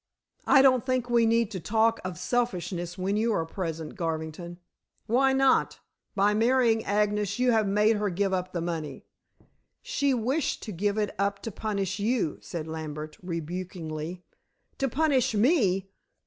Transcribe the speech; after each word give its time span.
"I 0.47 0.63
don't 0.63 0.83
think 0.83 1.11
we 1.11 1.27
need 1.27 1.51
talk 1.63 1.99
of 2.03 2.17
selfishness 2.17 2.97
when 2.97 3.17
you 3.17 3.31
are 3.33 3.45
present, 3.45 3.93
Garvington." 3.95 4.57
"Why 5.05 5.31
not? 5.31 5.79
By 6.15 6.33
marrying 6.33 6.83
Agnes 6.83 7.37
you 7.37 7.51
have 7.51 7.67
made 7.67 7.97
her 7.97 8.09
give 8.09 8.33
up 8.33 8.51
the 8.51 8.61
money." 8.61 9.05
"She 9.83 10.15
wished 10.15 10.63
to 10.63 10.71
give 10.71 10.97
it 10.97 11.13
up 11.19 11.39
to 11.43 11.51
punish 11.51 11.99
you," 11.99 12.39
said 12.41 12.65
Lambert 12.67 13.15
rebukingly. 13.21 14.23
"To 14.79 14.89
punish 14.89 15.35
me!" 15.35 15.91